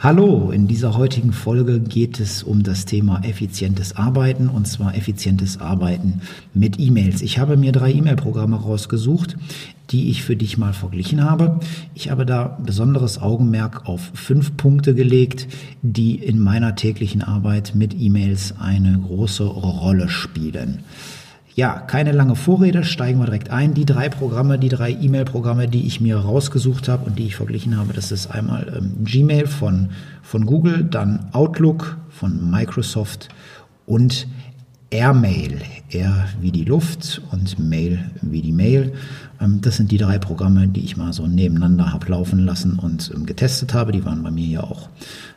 Hallo, 0.00 0.52
in 0.52 0.68
dieser 0.68 0.96
heutigen 0.96 1.32
Folge 1.32 1.80
geht 1.80 2.20
es 2.20 2.44
um 2.44 2.62
das 2.62 2.84
Thema 2.84 3.20
effizientes 3.24 3.96
Arbeiten 3.96 4.48
und 4.48 4.68
zwar 4.68 4.94
effizientes 4.94 5.60
Arbeiten 5.60 6.20
mit 6.54 6.78
E-Mails. 6.78 7.20
Ich 7.20 7.40
habe 7.40 7.56
mir 7.56 7.72
drei 7.72 7.90
E-Mail-Programme 7.94 8.54
rausgesucht, 8.54 9.36
die 9.90 10.08
ich 10.08 10.22
für 10.22 10.36
dich 10.36 10.56
mal 10.56 10.72
verglichen 10.72 11.24
habe. 11.24 11.58
Ich 11.94 12.12
habe 12.12 12.24
da 12.24 12.58
besonderes 12.64 13.20
Augenmerk 13.20 13.88
auf 13.88 14.12
fünf 14.14 14.56
Punkte 14.56 14.94
gelegt, 14.94 15.48
die 15.82 16.14
in 16.14 16.38
meiner 16.38 16.76
täglichen 16.76 17.22
Arbeit 17.22 17.72
mit 17.74 18.00
E-Mails 18.00 18.54
eine 18.56 19.00
große 19.00 19.42
Rolle 19.42 20.08
spielen. 20.08 20.84
Ja, 21.58 21.80
keine 21.80 22.12
lange 22.12 22.36
Vorrede, 22.36 22.84
steigen 22.84 23.18
wir 23.18 23.24
direkt 23.24 23.50
ein. 23.50 23.74
Die 23.74 23.84
drei 23.84 24.08
Programme, 24.08 24.60
die 24.60 24.68
drei 24.68 24.92
E-Mail-Programme, 24.92 25.66
die 25.66 25.88
ich 25.88 26.00
mir 26.00 26.16
rausgesucht 26.16 26.86
habe 26.86 27.06
und 27.06 27.18
die 27.18 27.26
ich 27.26 27.34
verglichen 27.34 27.76
habe, 27.76 27.92
das 27.92 28.12
ist 28.12 28.28
einmal 28.28 28.72
ähm, 28.78 29.04
Gmail 29.04 29.48
von, 29.48 29.88
von 30.22 30.46
Google, 30.46 30.84
dann 30.84 31.26
Outlook 31.32 31.96
von 32.10 32.48
Microsoft 32.48 33.30
und 33.86 34.28
Airmail. 34.90 35.60
Air 35.90 36.28
wie 36.40 36.52
die 36.52 36.64
Luft 36.64 37.22
und 37.30 37.58
Mail 37.58 37.98
wie 38.22 38.42
die 38.42 38.52
Mail. 38.52 38.92
Ähm, 39.40 39.60
das 39.60 39.76
sind 39.76 39.90
die 39.90 39.98
drei 39.98 40.18
Programme, 40.18 40.68
die 40.68 40.84
ich 40.84 40.96
mal 40.96 41.12
so 41.12 41.26
nebeneinander 41.26 41.92
habe 41.92 42.08
laufen 42.08 42.40
lassen 42.40 42.78
und 42.78 43.10
ähm, 43.14 43.26
getestet 43.26 43.74
habe. 43.74 43.92
Die 43.92 44.04
waren 44.04 44.22
bei 44.22 44.30
mir 44.30 44.46
ja 44.46 44.60
auch 44.62 44.88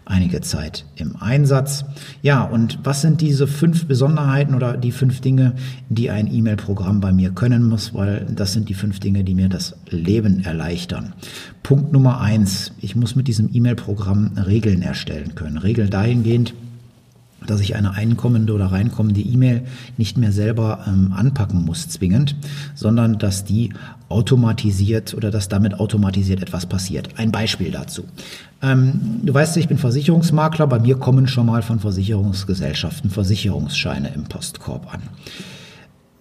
einige 0.05 0.41
Zeit 0.41 0.85
im 0.95 1.15
Einsatz. 1.15 1.85
Ja, 2.21 2.43
und 2.43 2.79
was 2.83 3.01
sind 3.01 3.21
diese 3.21 3.47
fünf 3.47 3.85
Besonderheiten 3.85 4.55
oder 4.55 4.75
die 4.75 4.91
fünf 4.91 5.21
Dinge, 5.21 5.53
die 5.89 6.09
ein 6.09 6.31
E-Mail-Programm 6.31 6.99
bei 6.99 7.13
mir 7.13 7.31
können 7.31 7.63
muss, 7.67 7.93
weil 7.93 8.25
das 8.29 8.53
sind 8.53 8.67
die 8.67 8.73
fünf 8.73 8.99
Dinge, 8.99 9.23
die 9.23 9.35
mir 9.35 9.47
das 9.47 9.75
Leben 9.89 10.43
erleichtern. 10.43 11.13
Punkt 11.63 11.93
Nummer 11.93 12.19
eins, 12.19 12.73
ich 12.81 12.95
muss 12.95 13.15
mit 13.15 13.27
diesem 13.27 13.49
E-Mail-Programm 13.53 14.37
Regeln 14.37 14.81
erstellen 14.81 15.35
können. 15.35 15.57
Regeln 15.57 15.89
dahingehend, 15.89 16.53
dass 17.45 17.61
ich 17.61 17.75
eine 17.75 17.91
einkommende 17.91 18.53
oder 18.53 18.67
reinkommende 18.67 19.21
E-Mail 19.21 19.63
nicht 19.97 20.17
mehr 20.17 20.31
selber 20.31 20.85
ähm, 20.87 21.13
anpacken 21.15 21.65
muss 21.65 21.89
zwingend, 21.89 22.35
sondern 22.75 23.17
dass 23.17 23.45
die 23.45 23.73
automatisiert 24.09 25.13
oder 25.13 25.31
dass 25.31 25.49
damit 25.49 25.79
automatisiert 25.79 26.41
etwas 26.41 26.65
passiert. 26.65 27.09
Ein 27.17 27.31
Beispiel 27.31 27.71
dazu. 27.71 28.03
Ähm, 28.61 29.21
du 29.23 29.33
weißt, 29.33 29.57
ich 29.57 29.67
bin 29.67 29.77
Versicherungsmakler. 29.77 30.67
Bei 30.67 30.79
mir 30.79 30.97
kommen 30.97 31.27
schon 31.27 31.47
mal 31.47 31.61
von 31.61 31.79
Versicherungsgesellschaften 31.79 33.09
Versicherungsscheine 33.09 34.11
im 34.13 34.25
Postkorb 34.25 34.93
an. 34.93 35.01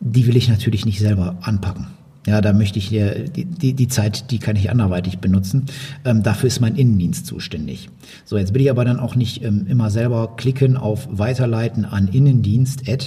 Die 0.00 0.26
will 0.26 0.36
ich 0.36 0.48
natürlich 0.48 0.86
nicht 0.86 0.98
selber 0.98 1.36
anpacken. 1.42 1.88
Ja, 2.26 2.42
da 2.42 2.52
möchte 2.52 2.78
ich 2.78 2.90
die, 2.90 3.46
die, 3.46 3.72
die 3.72 3.88
Zeit, 3.88 4.30
die 4.30 4.38
kann 4.38 4.54
ich 4.54 4.70
anderweitig 4.70 5.20
benutzen. 5.20 5.64
Ähm, 6.04 6.22
dafür 6.22 6.48
ist 6.48 6.60
mein 6.60 6.76
Innendienst 6.76 7.24
zuständig. 7.26 7.88
So, 8.26 8.36
jetzt 8.36 8.52
will 8.52 8.60
ich 8.60 8.70
aber 8.70 8.84
dann 8.84 9.00
auch 9.00 9.14
nicht 9.16 9.42
ähm, 9.42 9.66
immer 9.66 9.88
selber 9.88 10.36
klicken 10.36 10.76
auf 10.76 11.08
Weiterleiten 11.10 11.86
an 11.86 12.08
Innendienst, 12.08 12.86
Ad, 12.86 13.06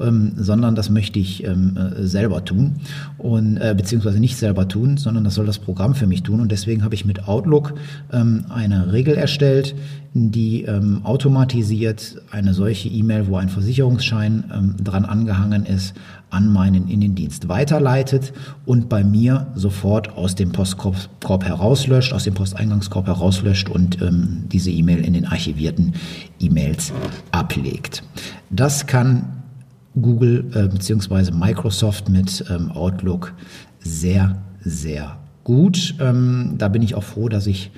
ähm, 0.00 0.34
sondern 0.36 0.76
das 0.76 0.90
möchte 0.90 1.18
ich 1.18 1.42
ähm, 1.42 1.76
äh, 1.76 2.06
selber 2.06 2.44
tun 2.44 2.76
und 3.18 3.56
äh, 3.56 3.74
beziehungsweise 3.76 4.20
nicht 4.20 4.36
selber 4.36 4.68
tun, 4.68 4.96
sondern 4.96 5.24
das 5.24 5.34
soll 5.34 5.46
das 5.46 5.58
Programm 5.58 5.96
für 5.96 6.06
mich 6.06 6.22
tun. 6.22 6.40
Und 6.40 6.52
deswegen 6.52 6.84
habe 6.84 6.94
ich 6.94 7.04
mit 7.04 7.26
Outlook 7.26 7.74
ähm, 8.12 8.44
eine 8.48 8.92
Regel 8.92 9.14
erstellt, 9.14 9.74
die 10.14 10.62
ähm, 10.64 11.00
automatisiert 11.04 12.22
eine 12.30 12.52
solche 12.54 12.88
E-Mail, 12.88 13.28
wo 13.28 13.36
ein 13.36 13.48
Versicherungsschein 13.48 14.44
ähm, 14.54 14.74
dran 14.82 15.04
angehangen 15.04 15.64
ist, 15.64 15.94
an 16.32 16.52
meinen 16.52 16.88
Innendienst 16.88 17.48
weiterleitet 17.48 18.32
und 18.64 18.88
bei 18.88 19.04
mir 19.04 19.48
sofort 19.54 20.16
aus 20.16 20.34
dem 20.34 20.52
Postkorb 20.52 21.44
herauslöscht, 21.44 22.12
aus 22.12 22.24
dem 22.24 22.34
Posteingangskorb 22.34 23.06
herauslöscht 23.06 23.68
und 23.68 24.00
ähm, 24.00 24.44
diese 24.50 24.70
E-Mail 24.70 25.04
in 25.04 25.12
den 25.12 25.26
archivierten 25.26 25.94
E-Mails 26.40 26.92
ablegt. 27.30 28.02
Das 28.50 28.86
kann 28.86 29.42
Google 30.00 30.50
äh, 30.54 30.68
bzw. 30.68 31.32
Microsoft 31.32 32.08
mit 32.08 32.44
ähm, 32.50 32.70
Outlook 32.72 33.34
sehr, 33.80 34.42
sehr 34.60 35.18
gut. 35.44 35.94
Ähm, 36.00 36.54
da 36.56 36.68
bin 36.68 36.82
ich 36.82 36.94
auch 36.94 37.04
froh, 37.04 37.28
dass 37.28 37.46
ich 37.46 37.70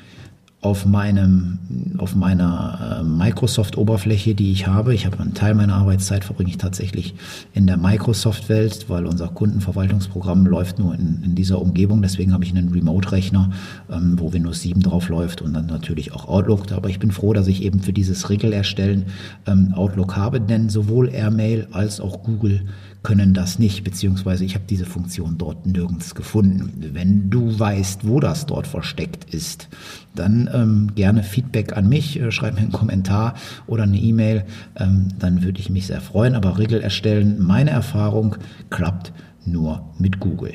auf 0.64 0.86
meinem, 0.86 1.58
auf 1.98 2.16
meiner 2.16 3.00
äh, 3.00 3.04
Microsoft-Oberfläche, 3.04 4.34
die 4.34 4.50
ich 4.50 4.66
habe. 4.66 4.94
Ich 4.94 5.04
habe 5.04 5.20
einen 5.20 5.34
Teil 5.34 5.54
meiner 5.54 5.74
Arbeitszeit 5.74 6.24
verbringe 6.24 6.48
ich 6.48 6.56
tatsächlich 6.56 7.14
in 7.52 7.66
der 7.66 7.76
Microsoft-Welt, 7.76 8.86
weil 8.88 9.04
unser 9.04 9.28
Kundenverwaltungsprogramm 9.28 10.46
läuft 10.46 10.78
nur 10.78 10.94
in, 10.94 11.22
in 11.22 11.34
dieser 11.34 11.60
Umgebung. 11.60 12.00
Deswegen 12.00 12.32
habe 12.32 12.44
ich 12.44 12.50
einen 12.50 12.70
Remote-Rechner, 12.70 13.50
ähm, 13.90 14.18
wo 14.18 14.32
Windows 14.32 14.62
7 14.62 14.80
drauf 14.80 15.10
läuft 15.10 15.42
und 15.42 15.52
dann 15.52 15.66
natürlich 15.66 16.14
auch 16.14 16.26
Outlook. 16.28 16.72
Aber 16.72 16.88
ich 16.88 16.98
bin 16.98 17.10
froh, 17.10 17.34
dass 17.34 17.46
ich 17.46 17.62
eben 17.62 17.80
für 17.80 17.92
dieses 17.92 18.30
Regel-Erstellen 18.30 19.04
ähm, 19.46 19.74
Outlook 19.74 20.16
habe, 20.16 20.40
denn 20.40 20.70
sowohl 20.70 21.10
Airmail 21.10 21.68
als 21.72 22.00
auch 22.00 22.22
Google 22.22 22.62
können 23.04 23.34
das 23.34 23.58
nicht, 23.58 23.84
beziehungsweise 23.84 24.46
ich 24.46 24.54
habe 24.54 24.64
diese 24.68 24.86
Funktion 24.86 25.36
dort 25.36 25.66
nirgends 25.66 26.14
gefunden. 26.14 26.72
Wenn 26.94 27.28
du 27.28 27.56
weißt, 27.56 28.08
wo 28.08 28.18
das 28.18 28.46
dort 28.46 28.66
versteckt 28.66 29.32
ist, 29.32 29.68
dann 30.14 30.48
ähm, 30.54 30.92
gerne 30.94 31.22
Feedback 31.22 31.76
an 31.76 31.88
mich, 31.88 32.20
äh, 32.20 32.30
schreib 32.30 32.54
mir 32.54 32.60
einen 32.60 32.72
Kommentar 32.72 33.34
oder 33.66 33.82
eine 33.82 33.98
E-Mail, 33.98 34.44
ähm, 34.76 35.08
dann 35.18 35.42
würde 35.42 35.60
ich 35.60 35.70
mich 35.70 35.86
sehr 35.86 36.00
freuen. 36.00 36.34
Aber 36.34 36.58
Regel 36.58 36.80
erstellen, 36.80 37.36
meine 37.40 37.70
Erfahrung 37.70 38.36
klappt 38.70 39.12
nur 39.44 39.90
mit 39.98 40.20
Google. 40.20 40.54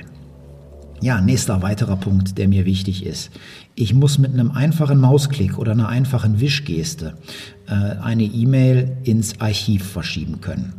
Ja, 1.01 1.21
nächster 1.21 1.61
weiterer 1.61 1.95
Punkt, 1.95 2.37
der 2.37 2.47
mir 2.49 2.65
wichtig 2.65 3.05
ist. 3.05 3.31
Ich 3.75 3.93
muss 3.93 4.17
mit 4.17 4.33
einem 4.33 4.51
einfachen 4.51 4.99
Mausklick 4.99 5.57
oder 5.57 5.71
einer 5.71 5.87
einfachen 5.87 6.41
Wischgeste 6.41 7.13
äh, 7.67 7.73
eine 7.73 8.23
E-Mail 8.23 8.97
ins 9.03 9.39
Archiv 9.39 9.85
verschieben 9.85 10.41
können. 10.41 10.73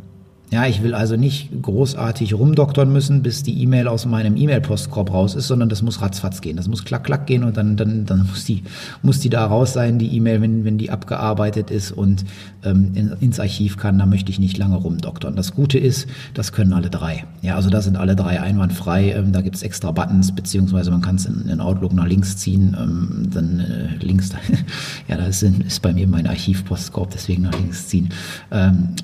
Ja, 0.53 0.65
ich 0.65 0.83
will 0.83 0.93
also 0.93 1.15
nicht 1.15 1.61
großartig 1.61 2.33
rumdoktern 2.33 2.91
müssen, 2.91 3.21
bis 3.21 3.41
die 3.41 3.63
E-Mail 3.63 3.87
aus 3.87 4.05
meinem 4.05 4.35
E-Mail-Postkorb 4.35 5.13
raus 5.13 5.33
ist, 5.33 5.47
sondern 5.47 5.69
das 5.69 5.81
muss 5.81 6.01
ratzfatz 6.01 6.41
gehen. 6.41 6.57
Das 6.57 6.67
muss 6.67 6.83
klack, 6.83 7.05
klack 7.05 7.25
gehen 7.25 7.45
und 7.45 7.55
dann, 7.55 7.77
dann, 7.77 8.05
dann 8.05 8.27
muss 8.29 8.43
die, 8.43 8.63
muss 9.01 9.21
die 9.21 9.29
da 9.29 9.45
raus 9.45 9.71
sein, 9.71 9.97
die 9.97 10.13
E-Mail, 10.13 10.41
wenn, 10.41 10.65
wenn 10.65 10.77
die 10.77 10.91
abgearbeitet 10.91 11.71
ist 11.71 11.93
und 11.93 12.25
ähm, 12.65 12.91
in, 12.95 13.13
ins 13.21 13.39
Archiv 13.39 13.77
kann. 13.77 13.97
Da 13.97 14.05
möchte 14.05 14.29
ich 14.29 14.39
nicht 14.39 14.57
lange 14.57 14.75
rumdoktern. 14.75 15.37
Das 15.37 15.55
Gute 15.55 15.79
ist, 15.79 16.09
das 16.33 16.51
können 16.51 16.73
alle 16.73 16.89
drei. 16.89 17.23
Ja, 17.41 17.55
also 17.55 17.69
da 17.69 17.81
sind 17.81 17.95
alle 17.95 18.17
drei 18.17 18.41
einwandfrei. 18.41 19.13
Ähm, 19.13 19.31
da 19.31 19.39
gibt's 19.39 19.61
extra 19.61 19.91
Buttons, 19.91 20.35
beziehungsweise 20.35 20.91
man 20.91 21.01
kann 21.01 21.15
es 21.15 21.27
in, 21.27 21.47
in, 21.47 21.61
Outlook 21.61 21.93
nach 21.93 22.07
links 22.07 22.35
ziehen. 22.35 22.75
Ähm, 22.77 23.29
dann 23.33 23.61
äh, 23.61 24.03
links, 24.03 24.31
ja, 25.07 25.15
da 25.15 25.27
ist, 25.27 25.43
ist 25.43 25.81
bei 25.81 25.93
mir 25.93 26.07
mein 26.07 26.27
Archivpostkorb, 26.27 27.11
deswegen 27.11 27.43
nach 27.43 27.57
links 27.57 27.87
ziehen. 27.87 28.09
Ähm, 28.51 28.95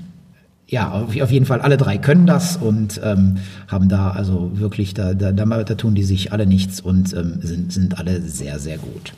ja, 0.67 0.91
auf, 0.91 1.31
jeden 1.31 1.45
Fall 1.45 1.61
alle 1.61 1.77
drei 1.77 1.97
können 1.97 2.27
das 2.27 2.57
und 2.57 2.99
ähm, 3.03 3.37
haben 3.69 3.87
da 3.87 4.11
also 4.11 4.51
wirklich, 4.59 4.93
da, 4.93 5.13
da, 5.13 5.31
da, 5.31 5.63
tun 5.75 5.95
die 5.95 6.03
sich 6.03 6.33
alle 6.33 6.45
nichts 6.45 6.81
und 6.81 7.13
ähm, 7.13 7.39
sind, 7.41 7.71
sind 7.71 7.97
alle 7.97 8.21
sehr, 8.21 8.59
sehr 8.59 8.77
gut. 8.77 9.13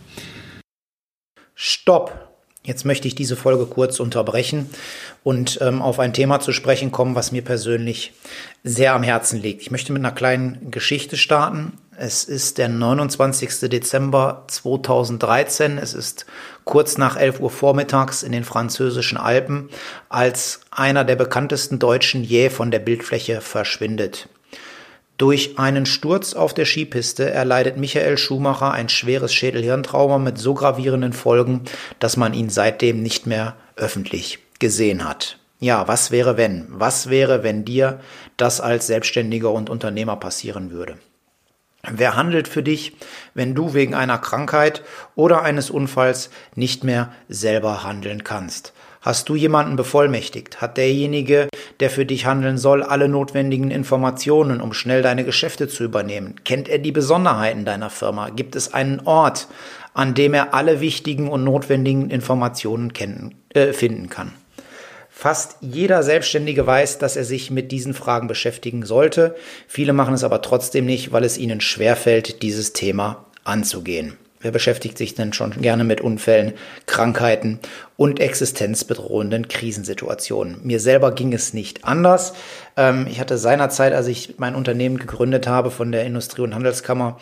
Stopp! 1.56 2.30
Jetzt 2.64 2.86
möchte 2.86 3.08
ich 3.08 3.16
diese 3.16 3.36
Folge 3.38 3.66
kurz 3.66 4.00
unterbrechen 4.00 4.70
und 5.24 5.60
ähm, 5.62 5.82
auf 5.82 5.98
ein 5.98 6.14
Thema 6.14 6.40
zu 6.40 6.52
sprechen 6.52 6.92
kommen, 6.92 7.16
was 7.16 7.32
mir 7.32 7.42
persönlich 7.42 8.14
sehr 8.64 8.94
am 8.94 9.02
Herzen 9.02 9.42
liegt. 9.42 9.62
Ich 9.62 9.72
möchte 9.72 9.94
mit 9.94 10.02
einer 10.02 10.14
kleinen 10.14 10.70
Geschichte 10.70 11.18
starten. 11.18 11.74
Es 11.98 12.26
ist 12.26 12.58
der 12.58 12.70
29. 12.70 13.70
Dezember 13.70 14.44
2013. 14.50 15.78
Es 15.78 15.94
ist 15.94 16.26
kurz 16.70 17.00
nach 17.00 17.18
11 17.18 17.40
Uhr 17.40 17.50
vormittags 17.50 18.22
in 18.22 18.32
den 18.32 18.44
französischen 18.44 19.18
Alpen, 19.18 19.70
als 20.08 20.62
einer 20.70 21.04
der 21.04 21.16
bekanntesten 21.16 21.80
Deutschen 21.80 22.24
je 22.24 22.52
von 22.52 22.70
der 22.70 22.78
Bildfläche 22.78 23.42
verschwindet. 23.42 24.30
Durch 25.18 25.58
einen 25.58 25.88
Sturz 25.88 26.36
auf 26.36 26.54
der 26.54 26.66
Skipiste 26.66 27.28
erleidet 27.28 27.78
Michael 27.78 28.20
Schumacher 28.20 28.72
ein 28.72 28.88
schweres 28.88 29.34
Schädelhirntrauma 29.34 30.20
mit 30.20 30.38
so 30.38 30.54
gravierenden 30.54 31.12
Folgen, 31.12 31.62
dass 31.98 32.18
man 32.18 32.36
ihn 32.36 32.52
seitdem 32.52 33.02
nicht 33.02 33.26
mehr 33.26 33.56
öffentlich 33.76 34.38
gesehen 34.60 35.10
hat. 35.10 35.40
Ja, 35.60 35.88
was 35.88 36.12
wäre 36.12 36.38
wenn? 36.38 36.68
Was 36.70 37.10
wäre, 37.10 37.42
wenn 37.42 37.66
dir 37.66 38.00
das 38.38 38.62
als 38.62 38.86
Selbstständiger 38.86 39.52
und 39.52 39.72
Unternehmer 39.72 40.18
passieren 40.18 40.70
würde? 40.70 41.00
Wer 41.88 42.16
handelt 42.16 42.48
für 42.50 42.62
dich, 42.62 42.94
wenn 43.34 43.56
du 43.56 43.74
wegen 43.74 43.96
einer 43.96 44.18
Krankheit 44.18 44.84
oder 45.16 45.44
eines 45.44 45.70
Unfalls 45.70 46.30
nicht 46.56 46.84
mehr 46.84 47.12
selber 47.30 47.84
handeln 47.84 48.24
kannst? 48.26 48.74
Hast 49.02 49.30
du 49.30 49.36
jemanden 49.36 49.78
bevollmächtigt? 49.78 50.60
Hat 50.60 50.76
derjenige, 50.76 51.48
der 51.80 51.90
für 51.90 52.06
dich 52.06 52.26
handeln 52.26 52.58
soll, 52.58 52.84
alle 52.84 53.08
notwendigen 53.08 53.72
Informationen, 53.72 54.60
um 54.60 54.74
schnell 54.74 55.02
deine 55.02 55.24
Geschäfte 55.24 55.70
zu 55.70 55.86
übernehmen? 55.86 56.36
Kennt 56.44 56.68
er 56.68 56.80
die 56.80 56.92
Besonderheiten 56.92 57.64
deiner 57.64 57.90
Firma? 57.90 58.30
Gibt 58.30 58.58
es 58.58 58.74
einen 58.74 59.00
Ort, 59.06 59.48
an 59.94 60.16
dem 60.16 60.34
er 60.34 60.54
alle 60.54 60.82
wichtigen 60.82 61.30
und 61.30 61.46
notwendigen 61.46 62.10
Informationen 62.10 62.92
kennen, 62.92 63.36
äh, 63.54 63.72
finden 63.72 64.10
kann? 64.10 64.34
Fast 65.22 65.58
jeder 65.60 66.02
Selbstständige 66.02 66.66
weiß, 66.66 66.98
dass 66.98 67.18
er 67.18 67.26
sich 67.26 67.52
mit 67.52 67.74
diesen 67.74 67.94
Fragen 67.94 68.30
beschäftigen 68.30 68.86
sollte. 68.86 69.36
Viele 69.68 69.92
machen 69.92 70.14
es 70.14 70.24
aber 70.24 70.42
trotzdem 70.42 70.86
nicht, 70.86 71.12
weil 71.12 71.26
es 71.26 71.38
ihnen 71.38 71.60
schwerfällt, 71.60 72.42
dieses 72.42 72.72
Thema 72.72 73.26
anzugehen. 73.44 74.14
Wer 74.40 74.52
beschäftigt 74.52 74.98
sich 74.98 75.16
denn 75.16 75.34
schon 75.34 75.62
gerne 75.62 75.84
mit 75.84 76.00
Unfällen, 76.00 76.54
Krankheiten 76.86 77.60
und 77.98 78.22
existenzbedrohenden 78.22 79.50
Krisensituationen? 79.50 80.62
Mir 80.64 80.80
selber 80.80 81.12
ging 81.12 81.34
es 81.34 81.54
nicht 81.54 81.84
anders. 81.84 82.32
Ähm, 82.78 83.06
ich 83.12 83.20
hatte 83.20 83.38
seinerzeit, 83.38 83.92
als 83.92 84.08
ich 84.08 84.36
mein 84.38 84.56
Unternehmen 84.56 85.00
gegründet 85.00 85.48
habe 85.48 85.70
von 85.70 85.92
der 85.92 86.06
Industrie- 86.06 86.44
und 86.44 86.56
Handelskammer, 86.56 87.20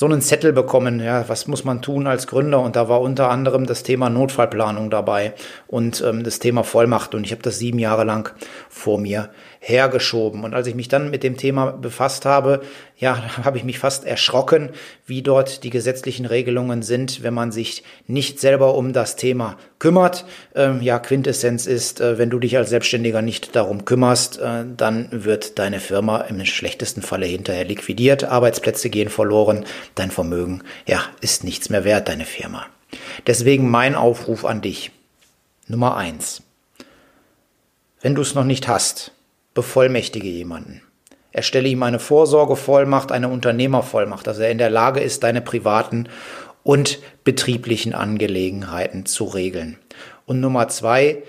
so 0.00 0.06
einen 0.06 0.22
Zettel 0.22 0.54
bekommen, 0.54 0.98
ja, 0.98 1.28
was 1.28 1.46
muss 1.46 1.64
man 1.64 1.82
tun 1.82 2.06
als 2.06 2.26
Gründer? 2.26 2.60
Und 2.60 2.74
da 2.74 2.88
war 2.88 3.02
unter 3.02 3.30
anderem 3.30 3.66
das 3.66 3.82
Thema 3.82 4.08
Notfallplanung 4.08 4.88
dabei 4.88 5.34
und 5.66 6.00
ähm, 6.00 6.24
das 6.24 6.38
Thema 6.38 6.64
Vollmacht. 6.64 7.14
Und 7.14 7.26
ich 7.26 7.32
habe 7.32 7.42
das 7.42 7.58
sieben 7.58 7.78
Jahre 7.78 8.04
lang 8.04 8.34
vor 8.70 8.98
mir 8.98 9.28
hergeschoben. 9.58 10.42
Und 10.42 10.54
als 10.54 10.66
ich 10.68 10.74
mich 10.74 10.88
dann 10.88 11.10
mit 11.10 11.22
dem 11.22 11.36
Thema 11.36 11.72
befasst 11.72 12.24
habe, 12.24 12.62
ja, 13.00 13.36
habe 13.44 13.58
ich 13.58 13.64
mich 13.64 13.78
fast 13.78 14.04
erschrocken, 14.04 14.70
wie 15.06 15.22
dort 15.22 15.64
die 15.64 15.70
gesetzlichen 15.70 16.26
Regelungen 16.26 16.82
sind, 16.82 17.24
wenn 17.24 17.34
man 17.34 17.50
sich 17.50 17.82
nicht 18.06 18.38
selber 18.38 18.74
um 18.74 18.92
das 18.92 19.16
Thema 19.16 19.56
kümmert. 19.80 20.24
Ähm, 20.54 20.80
ja, 20.82 20.98
Quintessenz 20.98 21.66
ist, 21.66 22.00
äh, 22.00 22.18
wenn 22.18 22.30
du 22.30 22.38
dich 22.38 22.56
als 22.56 22.70
Selbstständiger 22.70 23.22
nicht 23.22 23.56
darum 23.56 23.84
kümmerst, 23.84 24.38
äh, 24.38 24.64
dann 24.76 25.08
wird 25.10 25.58
deine 25.58 25.80
Firma 25.80 26.20
im 26.20 26.44
schlechtesten 26.44 27.02
Falle 27.02 27.26
hinterher 27.26 27.64
liquidiert, 27.64 28.24
Arbeitsplätze 28.24 28.90
gehen 28.90 29.08
verloren, 29.08 29.64
dein 29.94 30.10
Vermögen, 30.10 30.62
ja, 30.86 31.02
ist 31.20 31.42
nichts 31.42 31.70
mehr 31.70 31.84
wert, 31.84 32.08
deine 32.08 32.26
Firma. 32.26 32.66
Deswegen 33.26 33.70
mein 33.70 33.94
Aufruf 33.94 34.44
an 34.44 34.60
dich. 34.60 34.92
Nummer 35.66 35.96
eins. 35.96 36.42
Wenn 38.00 38.14
du 38.14 38.22
es 38.22 38.34
noch 38.34 38.44
nicht 38.44 38.66
hast, 38.66 39.12
bevollmächtige 39.54 40.28
jemanden. 40.28 40.82
Erstelle 41.32 41.68
ihm 41.68 41.82
eine 41.82 41.98
Vorsorgevollmacht, 41.98 43.12
eine 43.12 43.28
Unternehmervollmacht, 43.28 44.26
dass 44.26 44.38
er 44.38 44.50
in 44.50 44.58
der 44.58 44.70
Lage 44.70 45.00
ist, 45.00 45.22
deine 45.22 45.40
privaten 45.40 46.08
und 46.62 46.98
betrieblichen 47.24 47.94
Angelegenheiten 47.94 49.06
zu 49.06 49.24
regeln. 49.24 49.78
Und 50.26 50.40
Nummer 50.40 50.68
zwei, 50.68 51.22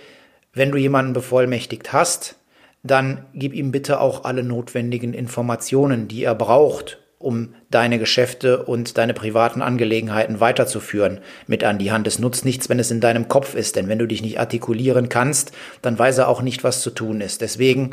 wenn 0.53 0.71
du 0.71 0.77
jemanden 0.77 1.13
bevollmächtigt 1.13 1.93
hast, 1.93 2.35
dann 2.83 3.25
gib 3.33 3.53
ihm 3.53 3.71
bitte 3.71 3.99
auch 3.99 4.23
alle 4.23 4.43
notwendigen 4.43 5.13
Informationen, 5.13 6.07
die 6.07 6.23
er 6.23 6.35
braucht, 6.35 6.97
um 7.19 7.53
deine 7.69 7.99
Geschäfte 7.99 8.65
und 8.65 8.97
deine 8.97 9.13
privaten 9.13 9.61
Angelegenheiten 9.61 10.39
weiterzuführen, 10.39 11.19
mit 11.45 11.63
an 11.63 11.77
die 11.77 11.91
Hand. 11.91 12.07
Es 12.07 12.19
nutzt 12.19 12.45
nichts, 12.45 12.67
wenn 12.69 12.79
es 12.79 12.91
in 12.91 12.99
deinem 12.99 13.27
Kopf 13.27 13.53
ist, 13.53 13.75
denn 13.75 13.87
wenn 13.87 13.99
du 13.99 14.07
dich 14.07 14.23
nicht 14.23 14.39
artikulieren 14.39 15.09
kannst, 15.09 15.51
dann 15.83 15.97
weiß 15.97 16.17
er 16.17 16.27
auch 16.27 16.41
nicht, 16.41 16.63
was 16.63 16.81
zu 16.81 16.89
tun 16.89 17.21
ist. 17.21 17.41
Deswegen 17.41 17.91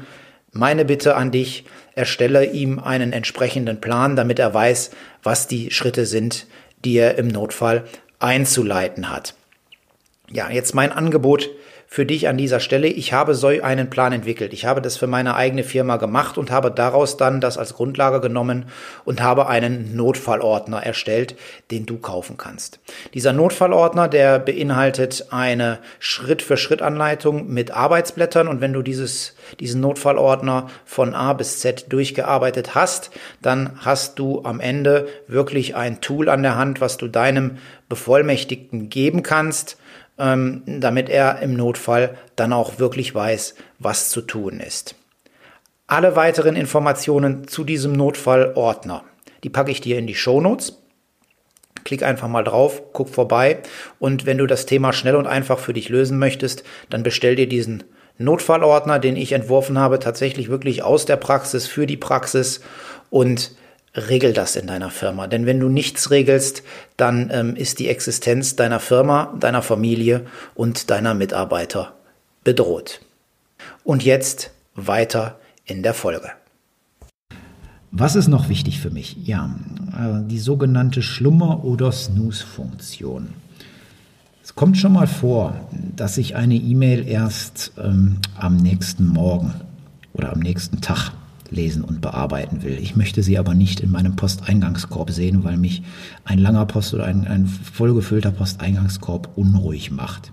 meine 0.58 0.84
Bitte 0.84 1.16
an 1.16 1.30
dich, 1.30 1.64
erstelle 1.94 2.44
ihm 2.44 2.78
einen 2.78 3.12
entsprechenden 3.12 3.80
Plan, 3.80 4.16
damit 4.16 4.38
er 4.38 4.52
weiß, 4.52 4.90
was 5.22 5.46
die 5.46 5.70
Schritte 5.70 6.04
sind, 6.04 6.46
die 6.84 6.96
er 6.96 7.16
im 7.16 7.28
Notfall 7.28 7.84
einzuleiten 8.18 9.10
hat. 9.10 9.34
Ja, 10.30 10.50
jetzt 10.50 10.74
mein 10.74 10.92
Angebot 10.92 11.48
für 11.90 12.04
dich 12.04 12.28
an 12.28 12.36
dieser 12.36 12.60
Stelle. 12.60 12.86
Ich 12.86 13.14
habe 13.14 13.34
so 13.34 13.46
einen 13.48 13.88
Plan 13.88 14.12
entwickelt. 14.12 14.52
Ich 14.52 14.66
habe 14.66 14.82
das 14.82 14.98
für 14.98 15.06
meine 15.06 15.34
eigene 15.34 15.64
Firma 15.64 15.96
gemacht 15.96 16.36
und 16.36 16.50
habe 16.50 16.70
daraus 16.70 17.16
dann 17.16 17.40
das 17.40 17.56
als 17.56 17.74
Grundlage 17.74 18.20
genommen 18.20 18.66
und 19.06 19.22
habe 19.22 19.48
einen 19.48 19.96
Notfallordner 19.96 20.82
erstellt, 20.82 21.34
den 21.70 21.86
du 21.86 21.96
kaufen 21.96 22.36
kannst. 22.36 22.78
Dieser 23.14 23.32
Notfallordner, 23.32 24.06
der 24.06 24.38
beinhaltet 24.38 25.28
eine 25.30 25.78
Schritt-für-Schritt-Anleitung 25.98 27.48
mit 27.48 27.70
Arbeitsblättern 27.70 28.48
und 28.48 28.60
wenn 28.60 28.74
du 28.74 28.82
dieses, 28.82 29.34
diesen 29.58 29.80
Notfallordner 29.80 30.68
von 30.84 31.14
A 31.14 31.32
bis 31.32 31.60
Z 31.60 31.90
durchgearbeitet 31.90 32.74
hast, 32.74 33.10
dann 33.40 33.78
hast 33.78 34.18
du 34.18 34.44
am 34.44 34.60
Ende 34.60 35.08
wirklich 35.26 35.74
ein 35.74 36.02
Tool 36.02 36.28
an 36.28 36.42
der 36.42 36.56
Hand, 36.56 36.82
was 36.82 36.98
du 36.98 37.08
deinem 37.08 37.56
Bevollmächtigten 37.88 38.90
geben 38.90 39.22
kannst, 39.22 39.77
ähm, 40.18 40.62
damit 40.66 41.08
er 41.08 41.40
im 41.40 41.54
Notfall 41.54 42.16
dann 42.36 42.52
auch 42.52 42.78
wirklich 42.78 43.14
weiß, 43.14 43.54
was 43.78 44.10
zu 44.10 44.20
tun 44.20 44.60
ist. 44.60 44.94
Alle 45.86 46.16
weiteren 46.16 46.56
Informationen 46.56 47.48
zu 47.48 47.64
diesem 47.64 47.92
Notfallordner, 47.92 49.04
die 49.44 49.50
packe 49.50 49.70
ich 49.70 49.80
dir 49.80 49.98
in 49.98 50.06
die 50.06 50.14
Shownotes. 50.14 50.82
Klick 51.84 52.02
einfach 52.02 52.28
mal 52.28 52.44
drauf, 52.44 52.82
guck 52.92 53.08
vorbei 53.08 53.60
und 53.98 54.26
wenn 54.26 54.36
du 54.36 54.46
das 54.46 54.66
Thema 54.66 54.92
schnell 54.92 55.16
und 55.16 55.26
einfach 55.26 55.58
für 55.58 55.72
dich 55.72 55.88
lösen 55.88 56.18
möchtest, 56.18 56.64
dann 56.90 57.02
bestell 57.02 57.36
dir 57.36 57.48
diesen 57.48 57.84
Notfallordner, 58.18 58.98
den 58.98 59.16
ich 59.16 59.32
entworfen 59.32 59.78
habe, 59.78 60.00
tatsächlich 60.00 60.50
wirklich 60.50 60.82
aus 60.82 61.06
der 61.06 61.16
Praxis 61.16 61.66
für 61.66 61.86
die 61.86 61.96
Praxis 61.96 62.60
und 63.10 63.52
regel 63.94 64.32
das 64.32 64.56
in 64.56 64.66
deiner 64.66 64.90
Firma. 64.90 65.26
Denn 65.26 65.46
wenn 65.46 65.60
du 65.60 65.68
nichts 65.68 66.10
regelst, 66.10 66.62
dann 66.96 67.30
ähm, 67.32 67.56
ist 67.56 67.78
die 67.78 67.88
Existenz 67.88 68.56
deiner 68.56 68.80
Firma, 68.80 69.34
deiner 69.38 69.62
Familie 69.62 70.26
und 70.54 70.90
deiner 70.90 71.14
Mitarbeiter 71.14 71.94
bedroht. 72.44 73.00
Und 73.84 74.04
jetzt 74.04 74.50
weiter 74.74 75.38
in 75.64 75.82
der 75.82 75.94
Folge. 75.94 76.30
Was 77.90 78.16
ist 78.16 78.28
noch 78.28 78.48
wichtig 78.48 78.80
für 78.80 78.90
mich? 78.90 79.16
Ja, 79.24 79.50
äh, 79.92 80.26
die 80.26 80.38
sogenannte 80.38 81.02
Schlummer- 81.02 81.64
oder 81.64 81.90
Snooze-Funktion. 81.90 83.28
Es 84.42 84.54
kommt 84.54 84.78
schon 84.78 84.92
mal 84.92 85.06
vor, 85.06 85.68
dass 85.96 86.16
ich 86.18 86.36
eine 86.36 86.54
E-Mail 86.54 87.06
erst 87.06 87.72
ähm, 87.78 88.18
am 88.34 88.56
nächsten 88.56 89.06
Morgen 89.06 89.54
oder 90.12 90.32
am 90.32 90.40
nächsten 90.40 90.80
Tag 90.80 91.12
lesen 91.50 91.82
und 91.82 92.00
bearbeiten 92.00 92.62
will. 92.62 92.78
Ich 92.80 92.96
möchte 92.96 93.22
sie 93.22 93.38
aber 93.38 93.54
nicht 93.54 93.80
in 93.80 93.90
meinem 93.90 94.16
Posteingangskorb 94.16 95.10
sehen, 95.10 95.44
weil 95.44 95.56
mich 95.56 95.82
ein 96.24 96.38
langer 96.38 96.66
Post 96.66 96.94
oder 96.94 97.04
ein, 97.04 97.26
ein 97.26 97.46
vollgefüllter 97.46 98.30
Posteingangskorb 98.30 99.30
unruhig 99.36 99.90
macht. 99.90 100.32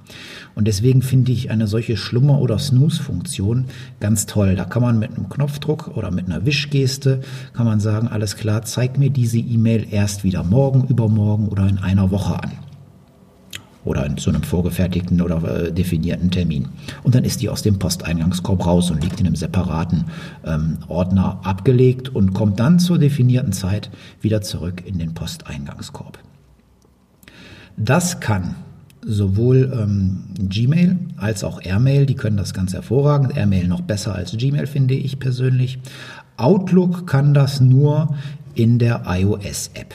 Und 0.55 0.67
deswegen 0.67 1.01
finde 1.01 1.31
ich 1.31 1.51
eine 1.51 1.67
solche 1.67 1.97
Schlummer- 1.97 2.39
oder 2.39 2.59
Snooze-Funktion 2.59 3.65
ganz 3.99 4.25
toll. 4.25 4.55
Da 4.55 4.65
kann 4.65 4.81
man 4.81 4.99
mit 4.99 5.15
einem 5.15 5.29
Knopfdruck 5.29 5.95
oder 5.95 6.11
mit 6.11 6.25
einer 6.25 6.45
Wischgeste 6.45 7.21
kann 7.53 7.65
man 7.65 7.79
sagen, 7.79 8.07
alles 8.07 8.35
klar, 8.35 8.63
zeig 8.63 8.97
mir 8.97 9.09
diese 9.09 9.37
E-Mail 9.37 9.87
erst 9.91 10.23
wieder 10.23 10.43
morgen, 10.43 10.87
übermorgen 10.87 11.47
oder 11.47 11.67
in 11.67 11.77
einer 11.77 12.11
Woche 12.11 12.41
an 12.41 12.51
oder 13.85 14.05
in 14.05 14.17
so 14.17 14.29
einem 14.29 14.43
vorgefertigten 14.43 15.21
oder 15.21 15.67
äh, 15.67 15.71
definierten 15.71 16.31
Termin. 16.31 16.67
Und 17.03 17.15
dann 17.15 17.23
ist 17.23 17.41
die 17.41 17.49
aus 17.49 17.61
dem 17.61 17.79
Posteingangskorb 17.79 18.65
raus 18.65 18.91
und 18.91 19.03
liegt 19.03 19.19
in 19.19 19.27
einem 19.27 19.35
separaten 19.35 20.05
ähm, 20.43 20.79
Ordner 20.87 21.39
abgelegt 21.43 22.09
und 22.09 22.33
kommt 22.33 22.59
dann 22.59 22.79
zur 22.79 22.97
definierten 22.97 23.53
Zeit 23.53 23.89
wieder 24.21 24.41
zurück 24.41 24.83
in 24.85 24.97
den 24.97 25.13
Posteingangskorb. 25.13 26.19
Das 27.77 28.19
kann 28.19 28.55
sowohl 29.05 29.71
ähm, 29.79 30.23
Gmail 30.39 30.97
als 31.17 31.43
auch 31.43 31.61
Airmail, 31.61 32.07
die 32.07 32.15
können 32.15 32.37
das 32.37 32.53
ganz 32.53 32.73
hervorragend. 32.73 33.37
Airmail 33.37 33.67
noch 33.67 33.81
besser 33.81 34.15
als 34.15 34.35
Gmail, 34.35 34.65
finde 34.65 34.95
ich 34.95 35.19
persönlich. 35.19 35.79
Outlook 36.37 37.05
kann 37.05 37.33
das 37.33 37.61
nur 37.61 38.15
in 38.55 38.79
der 38.79 39.03
iOS-App. 39.07 39.93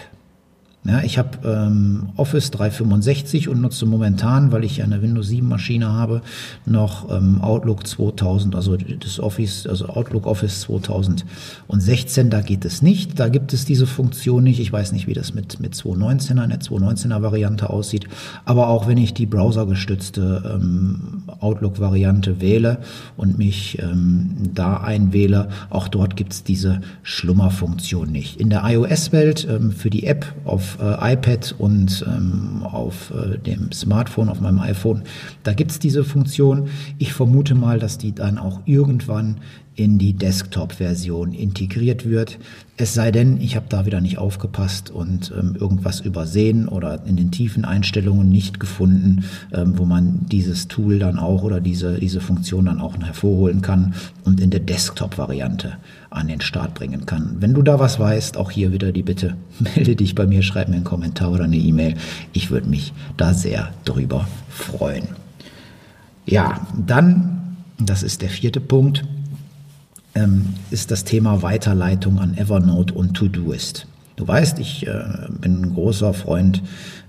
Ja, 0.82 1.02
ich 1.02 1.18
habe 1.18 1.46
ähm, 1.46 2.08
Office 2.16 2.50
365 2.52 3.50
und 3.50 3.60
nutze 3.60 3.84
momentan, 3.84 4.50
weil 4.50 4.64
ich 4.64 4.82
eine 4.82 5.02
Windows 5.02 5.28
7 5.28 5.46
Maschine 5.46 5.92
habe, 5.92 6.22
noch 6.64 7.14
ähm, 7.14 7.42
Outlook 7.42 7.87
2000, 7.87 8.54
also 8.54 8.78
das 8.78 9.20
Office, 9.20 9.66
also 9.66 9.88
Outlook 9.88 10.26
Office 10.26 10.62
2016. 10.62 12.30
Da 12.30 12.40
geht 12.40 12.64
es 12.64 12.80
nicht. 12.80 13.20
Da 13.20 13.28
gibt 13.28 13.52
es 13.52 13.66
diese 13.66 13.87
Funktion 13.87 14.42
nicht. 14.42 14.58
Ich 14.58 14.72
weiß 14.72 14.92
nicht, 14.92 15.06
wie 15.06 15.12
das 15.12 15.34
mit 15.34 15.60
mit 15.60 15.75
219er, 15.75 16.46
der 16.46 16.60
219er 16.60 17.20
Variante 17.20 17.68
aussieht. 17.68 18.06
Aber 18.46 18.68
auch 18.68 18.88
wenn 18.88 18.96
ich 18.96 19.12
die 19.12 19.26
browsergestützte 19.26 20.58
ähm, 20.60 21.25
Outlook 21.40 21.78
Variante 21.78 22.40
wähle 22.40 22.78
und 23.18 23.37
mich 23.37 23.78
ähm, 23.82 24.34
da 24.54 24.78
einwähle, 24.78 25.50
auch 25.68 25.88
dort 25.88 26.16
gibt 26.16 26.32
es 26.32 26.42
diese 26.42 26.80
Schlummerfunktion 27.02 28.10
nicht. 28.10 28.40
In 28.40 28.49
der 28.49 28.62
iOS 28.64 29.12
Welt 29.12 29.46
ähm, 29.50 29.72
für 29.72 29.90
die 29.90 30.06
App 30.06 30.25
auf 30.46 30.70
auf 30.71 30.79
äh, 30.81 31.12
iPad 31.15 31.55
und 31.59 32.05
ähm, 32.07 32.62
auf 32.62 33.12
äh, 33.12 33.39
dem 33.39 33.73
Smartphone, 33.73 34.29
auf 34.29 34.41
meinem 34.41 34.61
iPhone. 34.61 35.03
Da 35.43 35.53
gibt's 35.53 35.79
diese 35.79 36.05
Funktion. 36.05 36.69
Ich 36.99 37.12
vermute 37.12 37.55
mal, 37.55 37.79
dass 37.79 37.99
die 37.99 38.15
dann 38.15 38.39
auch 38.39 38.61
irgendwann 38.67 39.37
in 39.77 39.99
die 39.99 40.12
Desktop-Version 40.12 41.33
integriert 41.33 42.05
wird. 42.05 42.39
Es 42.77 42.93
sei 42.93 43.11
denn, 43.11 43.41
ich 43.41 43.57
habe 43.57 43.67
da 43.69 43.87
wieder 43.87 44.00
nicht 44.00 44.19
aufgepasst 44.19 44.91
und 44.91 45.33
ähm, 45.39 45.57
irgendwas 45.59 46.00
übersehen 46.00 46.69
oder 46.69 47.07
in 47.07 47.17
den 47.17 47.31
tiefen 47.31 47.65
Einstellungen 47.65 48.29
nicht 48.29 48.61
gefunden, 48.61 49.25
ähm, 49.53 49.79
wo 49.79 49.87
man 49.87 50.27
dieses 50.31 50.69
Tool 50.69 50.99
dann 50.99 51.19
auch 51.19 51.45
oder 51.45 51.61
diese, 51.61 51.99
diese 51.99 52.21
Funktion 52.21 52.67
dann 52.67 52.81
auch 52.81 52.99
hervorholen 52.99 53.62
kann 53.62 53.95
und 54.25 54.41
in 54.41 54.50
der 54.50 54.61
Desktop-Variante 54.61 55.79
an 56.11 56.26
den 56.26 56.40
Start 56.40 56.75
bringen 56.75 57.07
kann. 57.07 57.37
Wenn 57.38 57.55
du 57.55 57.62
da 57.62 57.79
was 57.79 57.99
weißt, 58.00 58.37
auch 58.37 58.50
hier 58.50 58.73
wieder 58.73 58.93
die 58.93 59.02
Bitte, 59.02 59.37
melde 59.59 59.97
dich 59.97 60.14
bei 60.14 60.26
mir, 60.26 60.43
schreib 60.43 60.69
mir 60.69 60.76
einen 60.76 60.85
Kommentar 60.85 61.31
oder 61.31 61.45
eine 61.45 61.57
E-Mail. 61.57 61.95
Ich 62.33 62.50
würde 62.50 62.69
mich 62.69 62.93
da 63.17 63.33
sehr 63.33 63.73
drüber 63.85 64.26
freuen. 64.49 65.09
Ja, 66.26 66.67
dann, 66.76 67.57
das 67.79 68.02
ist 68.02 68.23
der 68.23 68.29
vierte 68.29 68.61
Punkt, 68.61 69.05
ähm, 70.14 70.55
ist 70.71 70.90
das 70.90 71.05
Thema 71.05 71.43
Weiterleitung 71.43 72.19
an 72.19 72.37
Evernote 72.37 72.95
und 72.95 73.14
Todoist. 73.14 73.87
Du 74.21 74.29
weißt, 74.29 74.59
ich 74.59 74.87
äh, 74.87 75.03
bin 75.41 75.62
ein 75.62 75.73
großer 75.73 76.12
Freund 76.12 76.62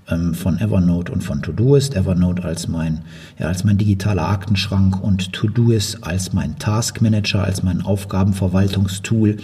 ähm, 0.10 0.34
von 0.34 0.58
Evernote 0.60 1.12
und 1.12 1.22
von 1.22 1.42
Todoist. 1.42 1.94
Evernote 1.94 2.46
als 2.46 2.70
mein, 2.70 3.02
ja, 3.38 3.48
als 3.48 3.66
mein 3.66 3.78
digitaler 3.78 4.30
Aktenschrank 4.30 5.04
und 5.04 5.34
Todoist 5.34 6.06
als 6.06 6.32
mein 6.32 6.58
Taskmanager, 6.58 7.44
als 7.44 7.64
mein 7.64 7.82
Aufgabenverwaltungstool. 7.82 9.36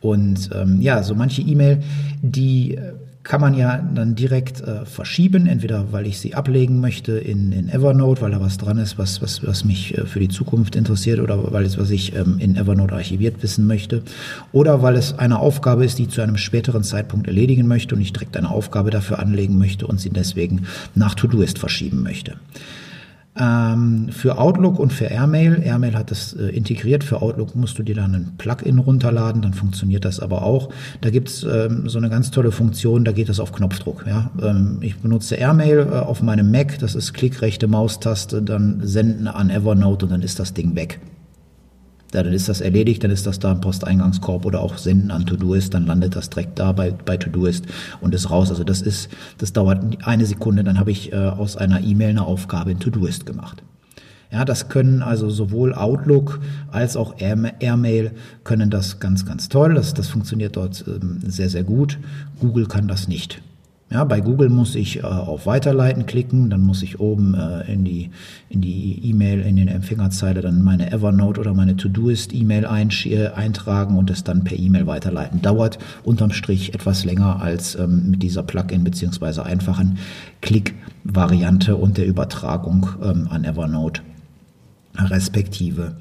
Und 0.00 0.50
ähm, 0.54 0.80
ja, 0.80 1.02
so 1.02 1.16
manche 1.16 1.42
E-Mail, 1.42 1.82
die 2.22 2.76
äh, 2.76 2.92
kann 3.28 3.42
man 3.42 3.52
ja 3.52 3.76
dann 3.94 4.14
direkt 4.14 4.62
äh, 4.62 4.86
verschieben, 4.86 5.46
entweder 5.46 5.92
weil 5.92 6.06
ich 6.06 6.18
sie 6.18 6.34
ablegen 6.34 6.80
möchte 6.80 7.12
in, 7.12 7.52
in 7.52 7.68
Evernote, 7.68 8.22
weil 8.22 8.30
da 8.30 8.40
was 8.40 8.56
dran 8.56 8.78
ist, 8.78 8.96
was, 8.96 9.20
was, 9.20 9.46
was 9.46 9.66
mich 9.66 9.96
äh, 9.98 10.06
für 10.06 10.18
die 10.18 10.30
Zukunft 10.30 10.74
interessiert 10.74 11.20
oder 11.20 11.52
weil 11.52 11.66
es, 11.66 11.76
was 11.76 11.90
ich 11.90 12.16
ähm, 12.16 12.36
in 12.38 12.56
Evernote 12.56 12.94
archiviert 12.94 13.42
wissen 13.42 13.66
möchte, 13.66 14.02
oder 14.50 14.82
weil 14.82 14.96
es 14.96 15.18
eine 15.18 15.40
Aufgabe 15.40 15.84
ist, 15.84 15.98
die 15.98 16.04
ich 16.04 16.08
zu 16.08 16.22
einem 16.22 16.38
späteren 16.38 16.82
Zeitpunkt 16.82 17.26
erledigen 17.26 17.68
möchte 17.68 17.94
und 17.94 18.00
ich 18.00 18.14
direkt 18.14 18.34
eine 18.34 18.50
Aufgabe 18.50 18.88
dafür 18.90 19.18
anlegen 19.18 19.58
möchte 19.58 19.86
und 19.86 20.00
sie 20.00 20.10
deswegen 20.10 20.66
nach 20.94 21.14
Todoist 21.14 21.58
verschieben 21.58 22.02
möchte. 22.02 22.36
Ähm, 23.40 24.08
für 24.10 24.38
Outlook 24.38 24.78
und 24.78 24.92
für 24.92 25.06
Airmail, 25.06 25.62
Airmail 25.62 25.96
hat 25.96 26.10
das 26.10 26.32
äh, 26.32 26.48
integriert, 26.48 27.04
für 27.04 27.22
Outlook 27.22 27.54
musst 27.54 27.78
du 27.78 27.82
dir 27.84 27.94
dann 27.94 28.14
ein 28.14 28.32
Plugin 28.36 28.78
runterladen, 28.78 29.42
dann 29.42 29.54
funktioniert 29.54 30.04
das 30.04 30.18
aber 30.18 30.42
auch. 30.42 30.70
Da 31.00 31.10
gibt's 31.10 31.44
ähm, 31.44 31.88
so 31.88 31.98
eine 31.98 32.10
ganz 32.10 32.30
tolle 32.32 32.50
Funktion, 32.50 33.04
da 33.04 33.12
geht 33.12 33.28
das 33.28 33.38
auf 33.38 33.52
Knopfdruck. 33.52 34.04
Ja? 34.06 34.30
Ähm, 34.42 34.78
ich 34.80 34.96
benutze 34.98 35.36
Airmail 35.36 35.88
äh, 35.90 35.96
auf 35.96 36.22
meinem 36.22 36.50
Mac, 36.50 36.78
das 36.80 36.94
ist 36.94 37.12
Klick, 37.12 37.40
rechte 37.40 37.68
Maustaste, 37.68 38.42
dann 38.42 38.80
senden 38.82 39.28
an 39.28 39.50
Evernote 39.50 40.06
und 40.06 40.12
dann 40.12 40.22
ist 40.22 40.40
das 40.40 40.52
Ding 40.52 40.74
weg. 40.74 40.98
Ja, 42.14 42.22
dann 42.22 42.32
ist 42.32 42.48
das 42.48 42.62
erledigt, 42.62 43.04
dann 43.04 43.10
ist 43.10 43.26
das 43.26 43.38
da 43.38 43.52
im 43.52 43.60
Posteingangskorb 43.60 44.46
oder 44.46 44.60
auch 44.60 44.78
senden 44.78 45.10
an 45.10 45.26
Todoist, 45.26 45.74
dann 45.74 45.86
landet 45.86 46.16
das 46.16 46.30
direkt 46.30 46.58
da 46.58 46.72
bei, 46.72 46.90
bei 46.90 47.18
Todoist 47.18 47.66
und 48.00 48.14
ist 48.14 48.30
raus. 48.30 48.48
Also 48.50 48.64
das 48.64 48.80
ist, 48.80 49.10
das 49.36 49.52
dauert 49.52 49.82
eine 50.06 50.24
Sekunde, 50.24 50.64
dann 50.64 50.78
habe 50.78 50.90
ich 50.90 51.12
äh, 51.12 51.16
aus 51.16 51.58
einer 51.58 51.82
E-Mail 51.82 52.10
eine 52.10 52.24
Aufgabe 52.24 52.70
in 52.70 52.80
Todoist 52.80 53.26
gemacht. 53.26 53.62
Ja, 54.30 54.44
das 54.44 54.68
können 54.68 55.02
also 55.02 55.30
sowohl 55.30 55.74
Outlook 55.74 56.40
als 56.70 56.96
auch 56.96 57.14
Airmail 57.18 58.12
können 58.44 58.70
das 58.70 59.00
ganz, 59.00 59.24
ganz 59.24 59.48
toll. 59.48 59.74
Das, 59.74 59.94
das 59.94 60.08
funktioniert 60.08 60.56
dort 60.56 60.84
ähm, 60.86 61.20
sehr, 61.26 61.48
sehr 61.48 61.64
gut. 61.64 61.98
Google 62.38 62.66
kann 62.66 62.88
das 62.88 63.08
nicht. 63.08 63.40
Ja, 63.90 64.04
bei 64.04 64.20
Google 64.20 64.50
muss 64.50 64.74
ich 64.74 64.98
äh, 64.98 65.02
auf 65.02 65.46
Weiterleiten 65.46 66.04
klicken, 66.04 66.50
dann 66.50 66.60
muss 66.60 66.82
ich 66.82 67.00
oben 67.00 67.34
äh, 67.34 67.72
in 67.72 67.84
die 67.84 68.10
in 68.50 68.60
die 68.60 69.00
E-Mail 69.08 69.40
in 69.40 69.56
den 69.56 69.68
Empfängerzeile 69.68 70.42
dann 70.42 70.62
meine 70.62 70.92
Evernote 70.92 71.40
oder 71.40 71.54
meine 71.54 71.74
To-Doist 71.74 72.34
E-Mail 72.34 72.64
äh, 72.64 73.28
eintragen 73.28 73.96
und 73.96 74.10
es 74.10 74.24
dann 74.24 74.44
per 74.44 74.58
E-Mail 74.58 74.86
weiterleiten. 74.86 75.40
Dauert 75.40 75.78
unterm 76.04 76.32
Strich 76.32 76.74
etwas 76.74 77.06
länger 77.06 77.40
als 77.40 77.76
ähm, 77.76 78.10
mit 78.10 78.22
dieser 78.22 78.42
Plugin 78.42 78.84
beziehungsweise 78.84 79.46
einfachen 79.46 79.96
Klick-Variante 80.42 81.76
und 81.76 81.96
der 81.96 82.06
Übertragung 82.06 82.88
ähm, 83.02 83.28
an 83.30 83.44
Evernote 83.44 84.02
respektive 84.98 85.96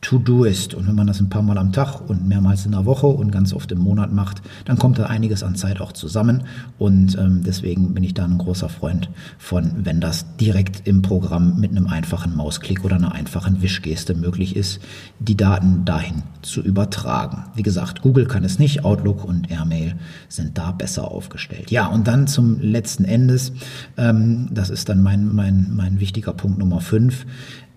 To-Do-Ist. 0.00 0.74
Und 0.74 0.86
wenn 0.86 0.94
man 0.94 1.08
das 1.08 1.20
ein 1.20 1.28
paar 1.28 1.42
Mal 1.42 1.58
am 1.58 1.72
Tag 1.72 2.08
und 2.08 2.26
mehrmals 2.28 2.64
in 2.64 2.72
der 2.72 2.86
Woche 2.86 3.08
und 3.08 3.32
ganz 3.32 3.52
oft 3.52 3.72
im 3.72 3.80
Monat 3.80 4.12
macht, 4.12 4.42
dann 4.64 4.78
kommt 4.78 4.98
da 4.98 5.06
einiges 5.06 5.42
an 5.42 5.56
Zeit 5.56 5.80
auch 5.80 5.92
zusammen. 5.92 6.44
Und 6.78 7.18
ähm, 7.18 7.42
deswegen 7.44 7.94
bin 7.94 8.04
ich 8.04 8.14
da 8.14 8.24
ein 8.24 8.38
großer 8.38 8.68
Freund 8.68 9.10
von, 9.38 9.84
wenn 9.84 10.00
das 10.00 10.36
direkt 10.36 10.86
im 10.86 11.02
Programm 11.02 11.58
mit 11.60 11.72
einem 11.72 11.88
einfachen 11.88 12.36
Mausklick 12.36 12.84
oder 12.84 12.96
einer 12.96 13.12
einfachen 13.12 13.60
Wischgeste 13.60 14.14
möglich 14.14 14.54
ist, 14.54 14.80
die 15.18 15.36
Daten 15.36 15.84
dahin 15.84 16.22
zu 16.42 16.62
übertragen. 16.62 17.44
Wie 17.56 17.62
gesagt, 17.62 18.02
Google 18.02 18.26
kann 18.26 18.44
es 18.44 18.60
nicht, 18.60 18.84
Outlook 18.84 19.24
und 19.24 19.50
Airmail 19.50 19.96
sind 20.28 20.56
da 20.58 20.70
besser 20.70 21.10
aufgestellt. 21.10 21.72
Ja, 21.72 21.86
und 21.86 22.06
dann 22.06 22.28
zum 22.28 22.60
letzten 22.60 23.04
Endes, 23.04 23.52
ähm, 23.96 24.48
das 24.52 24.70
ist 24.70 24.88
dann 24.88 25.02
mein, 25.02 25.34
mein, 25.34 25.72
mein 25.74 25.98
wichtiger 25.98 26.32
Punkt 26.32 26.58
Nummer 26.58 26.80
fünf 26.80 27.26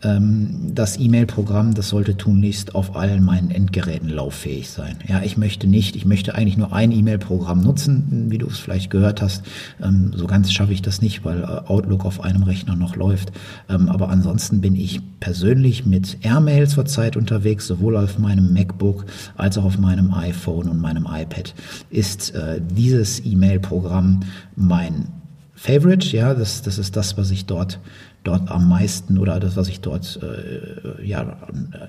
das 0.01 1.00
E-Mail-Programm, 1.00 1.75
das 1.75 1.89
sollte 1.89 2.17
tunlichst 2.17 2.74
auf 2.74 2.96
allen 2.96 3.24
meinen 3.24 3.51
Endgeräten 3.51 4.10
lauffähig 4.10 4.70
sein. 4.70 4.98
Ja, 5.08 5.22
ich 5.22 5.38
möchte 5.38 5.67
nicht, 5.67 5.96
ich 5.96 6.05
möchte 6.05 6.34
eigentlich 6.34 6.58
nur 6.58 6.74
ein 6.74 6.91
E-Mail-Programm 6.91 7.62
nutzen, 7.62 8.25
wie 8.29 8.39
du 8.39 8.48
es 8.48 8.58
vielleicht 8.58 8.89
gehört 8.89 9.22
hast. 9.22 9.43
Ähm, 9.81 10.12
so 10.15 10.25
ganz 10.25 10.51
schaffe 10.51 10.74
ich 10.74 10.81
das 10.81 11.03
nicht, 11.03 11.24
weil 11.24 11.43
äh, 11.43 11.46
Outlook 11.46 12.03
auf 12.05 12.24
einem 12.24 12.41
Rechner 12.41 12.75
noch 12.75 12.96
läuft. 12.96 13.31
Ähm, 13.70 13.89
aber 13.89 14.10
ansonsten 14.10 14.60
bin 14.60 14.75
ich 14.75 15.01
persönlich 15.20 15.86
mit 15.86 16.17
Airmail 16.25 16.67
zurzeit 16.67 17.15
unterwegs, 17.15 17.67
sowohl 17.67 17.96
auf 17.96 18.17
meinem 18.17 18.53
MacBook 18.53 19.05
als 19.38 19.60
auch 19.60 19.65
auf 19.65 19.77
meinem 19.77 20.13
iPhone 20.13 20.67
und 20.67 20.81
meinem 20.81 21.05
iPad. 21.05 21.53
Ist 21.91 22.34
äh, 22.34 22.60
dieses 22.60 23.24
E-Mail-Programm 23.24 24.22
mein 24.55 25.21
Favorite, 25.62 26.08
ja, 26.18 26.34
das, 26.34 26.63
das 26.63 26.80
ist 26.80 26.96
das, 26.96 27.18
was 27.18 27.30
ich 27.30 27.46
dort 27.46 27.80
dort 28.24 28.51
am 28.51 28.70
meisten 28.70 29.18
oder 29.18 29.39
das, 29.39 29.56
was 29.58 29.68
ich 29.68 29.82
dort 29.82 30.20
äh, 30.22 31.06
ja 31.06 31.38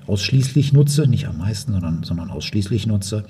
ausschließlich 0.07 0.73
nutze, 0.73 1.07
nicht 1.07 1.27
am 1.27 1.37
meisten, 1.37 1.73
sondern, 1.73 2.03
sondern 2.03 2.31
ausschließlich 2.31 2.87
nutze. 2.87 3.23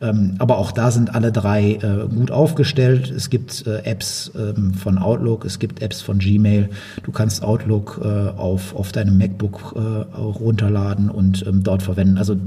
Ähm, 0.00 0.36
aber 0.38 0.58
auch 0.58 0.72
da 0.72 0.90
sind 0.90 1.14
alle 1.14 1.32
drei 1.32 1.74
äh, 1.74 2.06
gut 2.08 2.30
aufgestellt. 2.30 3.10
Es 3.10 3.30
gibt 3.30 3.66
äh, 3.66 3.82
Apps 3.84 4.32
ähm, 4.36 4.74
von 4.74 4.98
Outlook, 4.98 5.44
es 5.44 5.58
gibt 5.58 5.80
Apps 5.80 6.02
von 6.02 6.18
Gmail. 6.18 6.68
Du 7.02 7.12
kannst 7.12 7.42
Outlook 7.42 8.00
äh, 8.02 8.06
auf, 8.06 8.74
auf 8.74 8.92
deinem 8.92 9.16
MacBook 9.16 9.74
äh, 9.76 10.18
runterladen 10.18 11.10
und 11.10 11.46
ähm, 11.46 11.62
dort 11.62 11.82
verwenden. 11.82 12.18
Also 12.18 12.34
äh, 12.34 12.38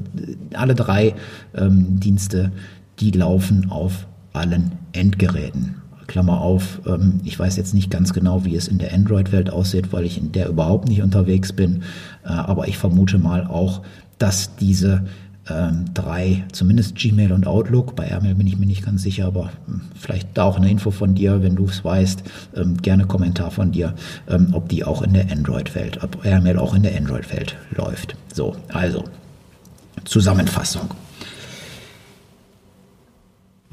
alle 0.53 0.75
drei 0.75 1.15
ähm, 1.55 1.99
Dienste, 1.99 2.51
die 2.99 3.11
laufen 3.11 3.71
auf 3.71 4.07
allen 4.33 4.73
Endgeräten. 4.91 5.83
Klammer 6.13 6.41
auf, 6.41 6.79
ähm, 6.85 7.21
ich 7.23 7.39
weiß 7.39 7.57
jetzt 7.57 7.73
nicht 7.73 7.89
ganz 7.89 8.13
genau, 8.13 8.45
wie 8.45 8.55
es 8.55 8.67
in 8.67 8.77
der 8.77 8.93
Android-Welt 8.93 9.49
aussieht, 9.49 9.91
weil 9.93 10.05
ich 10.05 10.19
in 10.19 10.31
der 10.31 10.47
überhaupt 10.47 10.87
nicht 10.87 11.01
unterwegs 11.01 11.53
bin. 11.53 11.81
Äh, 12.23 12.27
aber 12.27 12.67
ich 12.67 12.77
vermute 12.77 13.17
mal 13.17 13.47
auch, 13.47 13.81
dass 14.19 14.55
diese 14.55 15.05
ähm, 15.49 15.85
drei, 15.95 16.43
zumindest 16.51 16.97
Gmail 16.97 17.31
und 17.31 17.47
Outlook, 17.47 17.95
bei 17.95 18.05
Airmail 18.05 18.35
bin 18.35 18.45
ich 18.45 18.59
mir 18.59 18.67
nicht 18.67 18.85
ganz 18.85 19.01
sicher, 19.01 19.25
aber 19.25 19.53
hm, 19.65 19.81
vielleicht 19.95 20.27
da 20.35 20.43
auch 20.43 20.57
eine 20.57 20.69
Info 20.69 20.91
von 20.91 21.15
dir, 21.15 21.41
wenn 21.41 21.55
du 21.55 21.65
es 21.65 21.83
weißt, 21.83 22.21
ähm, 22.57 22.77
gerne 22.77 23.07
Kommentar 23.07 23.49
von 23.49 23.71
dir, 23.71 23.95
ob 24.51 24.69
die 24.69 24.85
auch 24.85 25.01
in 25.01 25.13
der 25.13 25.31
Android-Welt, 25.31 26.03
ob 26.03 26.23
Airmail 26.23 26.59
auch 26.59 26.75
in 26.75 26.83
der 26.83 26.95
Android-Welt 26.95 27.55
läuft. 27.75 28.15
So, 28.31 28.55
also 28.71 29.03
Zusammenfassung. 30.05 30.91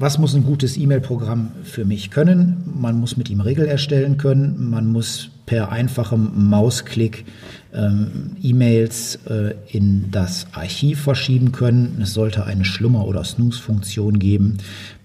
Was 0.01 0.17
muss 0.17 0.33
ein 0.33 0.43
gutes 0.43 0.77
E-Mail-Programm 0.77 1.51
für 1.61 1.85
mich 1.85 2.09
können? 2.09 2.63
Man 2.65 2.99
muss 2.99 3.17
mit 3.17 3.29
ihm 3.29 3.39
Regeln 3.39 3.67
erstellen 3.67 4.17
können. 4.17 4.71
Man 4.71 4.91
muss 4.91 5.29
per 5.45 5.71
einfachem 5.71 6.49
Mausklick 6.49 7.23
ähm, 7.71 8.35
E-Mails 8.41 9.19
äh, 9.27 9.53
in 9.67 10.09
das 10.09 10.47
Archiv 10.53 11.01
verschieben 11.01 11.51
können. 11.51 11.99
Es 12.01 12.15
sollte 12.15 12.47
eine 12.47 12.65
Schlummer- 12.65 13.05
oder 13.05 13.23
Snooze-Funktion 13.23 14.17
geben. 14.17 14.57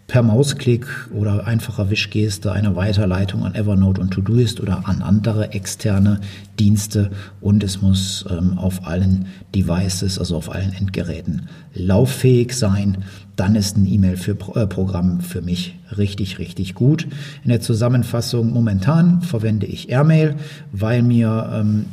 Per 0.07 0.23
Mausklick 0.23 0.87
oder 1.13 1.47
einfacher 1.47 1.91
Wischgeste 1.91 2.53
eine 2.53 2.75
Weiterleitung 2.75 3.45
an 3.45 3.55
Evernote 3.55 4.01
und 4.01 4.13
Todoist 4.13 4.61
oder 4.61 4.89
an 4.89 5.03
andere 5.03 5.53
externe 5.53 6.23
Dienste 6.59 7.11
und 7.41 7.63
es 7.63 7.83
muss 7.83 8.25
ähm, 8.31 8.59
auf 8.59 8.87
allen 8.87 9.27
Devices, 9.55 10.19
also 10.19 10.37
auf 10.37 10.51
allen 10.51 10.73
Endgeräten 10.73 11.49
lauffähig 11.75 12.53
sein. 12.53 13.05
Dann 13.37 13.55
ist 13.55 13.77
ein 13.77 13.87
E-Mail-Programm 13.87 15.21
für, 15.21 15.39
äh, 15.39 15.41
für 15.41 15.43
mich 15.43 15.79
richtig, 15.97 16.39
richtig 16.39 16.75
gut. 16.75 17.07
In 17.45 17.51
der 17.51 17.61
Zusammenfassung 17.61 18.51
momentan 18.51 19.21
verwende 19.21 19.67
ich 19.67 19.91
Airmail, 19.91 20.37
weil 20.73 21.03
mir 21.03 21.51
ähm, 21.53 21.85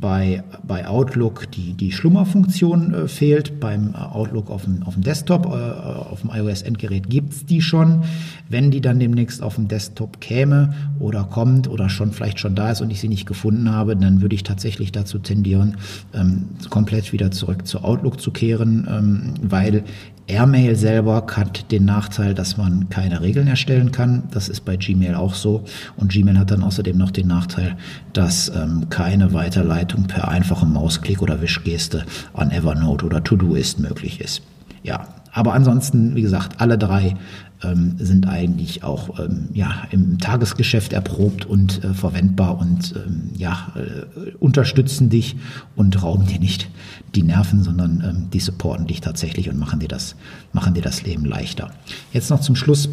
bei, 0.00 0.44
bei 0.62 0.86
Outlook 0.86 1.50
die, 1.50 1.72
die 1.72 1.92
Schlummerfunktion 1.92 2.92
äh, 2.92 3.08
fehlt. 3.08 3.58
Beim 3.58 3.94
Outlook 3.94 4.50
auf 4.50 4.64
dem, 4.64 4.82
auf 4.82 4.92
dem 4.92 5.02
Desktop, 5.02 5.46
äh, 5.46 5.48
auf 5.48 6.20
dem 6.20 6.30
iOS-Endgerät 6.30 7.08
gibt's 7.08 7.46
die 7.46 7.62
schon. 7.62 8.02
Wenn 8.50 8.70
die 8.70 8.82
dann 8.82 9.00
demnächst 9.00 9.42
auf 9.42 9.54
dem 9.54 9.68
Desktop 9.68 10.20
käme 10.20 10.74
oder 10.98 11.24
kommt 11.24 11.68
oder 11.68 11.88
schon 11.88 12.12
vielleicht 12.12 12.38
schon 12.38 12.54
da 12.54 12.70
ist 12.70 12.82
und 12.82 12.90
ich 12.90 13.00
sie 13.00 13.08
nicht 13.08 13.24
gefunden 13.24 13.72
habe, 13.72 13.96
dann 14.02 14.20
würde 14.20 14.34
ich 14.34 14.42
tatsächlich 14.42 14.92
dazu 14.92 15.18
tendieren, 15.18 15.76
ähm, 16.12 16.48
komplett 16.70 17.12
wieder 17.12 17.30
zurück 17.30 17.66
zu 17.66 17.82
Outlook 17.82 18.20
zu 18.20 18.30
kehren, 18.30 18.86
ähm, 18.90 19.34
weil 19.42 19.84
Airmail 20.26 20.76
selber 20.76 21.26
hat 21.34 21.70
den 21.72 21.84
Nachteil, 21.84 22.34
dass 22.34 22.56
man 22.56 22.88
keine 22.88 23.20
Regeln 23.20 23.48
erstellen 23.48 23.90
kann. 23.90 24.24
Das 24.30 24.48
ist 24.48 24.64
bei 24.64 24.76
Gmail 24.76 25.14
auch 25.14 25.34
so. 25.34 25.64
Und 25.96 26.12
Gmail 26.12 26.38
hat 26.38 26.50
dann 26.50 26.62
außerdem 26.62 26.96
noch 26.96 27.10
den 27.10 27.26
Nachteil, 27.26 27.76
dass 28.12 28.50
ähm, 28.54 28.88
keine 28.88 29.32
Weiterleitung 29.32 30.04
per 30.04 30.28
einfachem 30.28 30.72
Mausklick 30.72 31.22
oder 31.22 31.42
Wischgeste 31.42 32.04
an 32.34 32.50
Evernote 32.50 33.04
oder 33.04 33.24
Todoist 33.24 33.80
möglich 33.80 34.20
ist. 34.20 34.42
Ja, 34.82 35.08
aber 35.32 35.54
ansonsten, 35.54 36.14
wie 36.14 36.22
gesagt, 36.22 36.60
alle 36.60 36.76
drei 36.76 37.16
ähm, 37.62 37.94
sind 37.98 38.28
eigentlich 38.28 38.84
auch 38.84 39.18
ähm, 39.18 39.48
ja, 39.54 39.82
im 39.90 40.18
Tagesgeschäft 40.18 40.92
erprobt 40.92 41.46
und 41.46 41.82
äh, 41.82 41.94
verwendbar 41.94 42.58
und 42.58 42.94
ähm, 42.96 43.30
ja, 43.36 43.72
äh, 43.74 44.32
unterstützen 44.38 45.08
dich 45.08 45.36
und 45.74 46.02
rauben 46.02 46.26
dir 46.26 46.38
nicht 46.38 46.68
die 47.14 47.22
Nerven, 47.22 47.62
sondern 47.62 48.02
ähm, 48.04 48.30
die 48.30 48.40
supporten 48.40 48.86
dich 48.86 49.00
tatsächlich 49.00 49.48
und 49.48 49.58
machen 49.58 49.80
dir 49.80 49.88
das, 49.88 50.16
machen 50.52 50.74
dir 50.74 50.82
das 50.82 51.02
Leben 51.02 51.24
leichter. 51.24 51.70
Jetzt 52.12 52.30
noch 52.30 52.40
zum 52.40 52.56
Schluss 52.56 52.88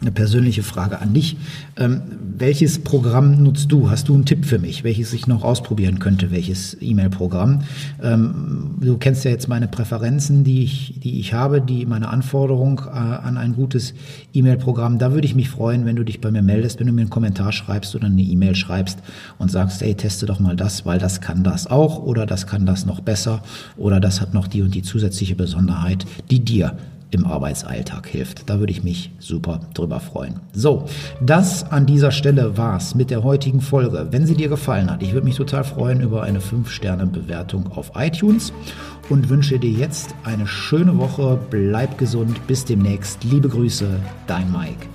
eine 0.00 0.12
persönliche 0.12 0.62
Frage 0.62 1.00
an 1.00 1.14
dich. 1.14 1.36
Ähm, 1.76 2.02
welches 2.38 2.80
Programm 2.80 3.42
nutzt 3.42 3.72
du? 3.72 3.90
Hast 3.90 4.08
du 4.08 4.14
einen 4.14 4.26
Tipp 4.26 4.44
für 4.44 4.58
mich, 4.58 4.84
welches 4.84 5.12
ich 5.14 5.26
noch 5.26 5.42
ausprobieren 5.42 5.98
könnte? 5.98 6.30
Welches 6.30 6.76
E-Mail-Programm? 6.80 7.62
Ähm, 8.02 8.74
du 8.80 8.98
kennst 8.98 9.24
ja 9.24 9.30
jetzt 9.30 9.48
meine 9.48 9.68
Präferenzen, 9.68 10.44
die 10.44 10.64
ich, 10.64 11.00
die 11.02 11.18
ich 11.18 11.32
habe, 11.32 11.62
die 11.62 11.86
meine 11.86 12.08
Anforderung 12.08 12.82
äh, 12.86 12.90
an 12.90 13.38
ein 13.38 13.54
gutes 13.54 13.94
E-Mail-Programm. 14.34 14.98
Da 14.98 15.12
würde 15.12 15.26
ich 15.26 15.34
mich 15.34 15.48
freuen, 15.48 15.86
wenn 15.86 15.96
du 15.96 16.04
dich 16.04 16.20
bei 16.20 16.30
mir 16.30 16.42
meldest, 16.42 16.78
wenn 16.78 16.86
du 16.86 16.92
mir 16.92 17.00
einen 17.00 17.10
Kommentar 17.10 17.52
schreibst 17.52 17.94
oder 17.94 18.06
eine 18.06 18.22
E-Mail 18.22 18.54
schreibst 18.54 18.98
und 19.38 19.50
sagst, 19.50 19.80
hey, 19.80 19.94
teste 19.94 20.26
doch 20.26 20.40
mal 20.40 20.56
das, 20.56 20.84
weil 20.84 20.98
das 20.98 21.22
kann 21.22 21.42
das 21.42 21.66
auch 21.66 22.02
oder 22.02 22.26
das 22.26 22.46
kann 22.46 22.66
das 22.66 22.84
noch 22.84 23.00
besser 23.00 23.42
oder 23.78 23.98
das 23.98 24.20
hat 24.20 24.34
noch 24.34 24.46
die 24.46 24.60
und 24.60 24.74
die 24.74 24.82
zusätzliche 24.82 25.36
Besonderheit, 25.36 26.04
die 26.30 26.40
dir 26.40 26.76
im 27.10 27.24
Arbeitsalltag 27.24 28.06
hilft. 28.06 28.48
Da 28.48 28.58
würde 28.58 28.72
ich 28.72 28.82
mich 28.82 29.12
super 29.18 29.60
drüber 29.74 30.00
freuen. 30.00 30.40
So, 30.52 30.86
das 31.20 31.70
an 31.70 31.86
dieser 31.86 32.10
Stelle 32.10 32.56
war's 32.56 32.94
mit 32.94 33.10
der 33.10 33.22
heutigen 33.22 33.60
Folge. 33.60 34.08
Wenn 34.10 34.26
sie 34.26 34.34
dir 34.34 34.48
gefallen 34.48 34.90
hat, 34.90 35.02
ich 35.02 35.12
würde 35.12 35.26
mich 35.26 35.36
total 35.36 35.64
freuen 35.64 36.00
über 36.00 36.22
eine 36.22 36.40
5-Sterne-Bewertung 36.40 37.72
auf 37.72 37.92
iTunes 37.94 38.52
und 39.08 39.28
wünsche 39.28 39.58
dir 39.58 39.70
jetzt 39.70 40.14
eine 40.24 40.46
schöne 40.46 40.98
Woche. 40.98 41.38
Bleib 41.50 41.98
gesund. 41.98 42.46
Bis 42.46 42.64
demnächst. 42.64 43.24
Liebe 43.24 43.48
Grüße, 43.48 43.88
dein 44.26 44.50
Mike. 44.50 44.86